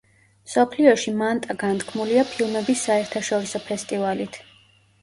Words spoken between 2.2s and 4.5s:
ფილმების საერთაშორისო ფესტივალით.